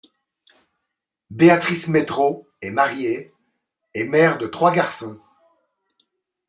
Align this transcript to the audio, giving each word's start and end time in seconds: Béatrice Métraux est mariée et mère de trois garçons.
Béatrice 1.29 1.87
Métraux 1.87 2.47
est 2.63 2.71
mariée 2.71 3.35
et 3.93 4.03
mère 4.05 4.39
de 4.39 4.47
trois 4.47 4.71
garçons. 4.71 5.19